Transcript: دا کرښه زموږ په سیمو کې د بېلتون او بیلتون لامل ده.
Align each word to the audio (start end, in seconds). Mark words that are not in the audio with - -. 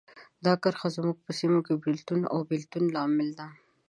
دا 0.45 0.53
کرښه 0.61 0.89
زموږ 0.95 1.17
په 1.25 1.31
سیمو 1.39 1.59
کې 1.65 1.71
د 1.75 1.81
بېلتون 1.83 2.19
او 2.33 2.39
بیلتون 2.49 2.83
لامل 2.95 3.29
ده. 3.39 3.47